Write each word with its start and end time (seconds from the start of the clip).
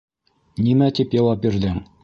—Нимә 0.69 0.87
тип 1.01 1.15
яуап 1.19 1.47
бирҙең? 1.47 1.81